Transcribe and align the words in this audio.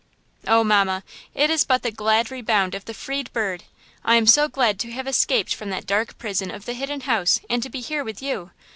"Oh, 0.47 0.63
mamma; 0.63 1.03
it 1.35 1.51
is 1.51 1.63
but 1.63 1.83
the 1.83 1.91
glad 1.91 2.31
rebound 2.31 2.73
of 2.73 2.85
the 2.85 2.93
freed 2.95 3.31
bird! 3.33 3.65
I 4.03 4.15
am 4.15 4.25
so 4.25 4.47
glad 4.47 4.79
to 4.79 4.91
have 4.91 5.05
escaped 5.07 5.53
from 5.53 5.69
that 5.69 5.85
dark 5.85 6.17
prison 6.17 6.49
of 6.49 6.65
the 6.65 6.73
Hidden 6.73 7.01
House 7.01 7.39
and 7.51 7.61
to 7.61 7.69
be 7.69 7.81
here 7.81 8.03
with 8.03 8.19
you. 8.19 8.49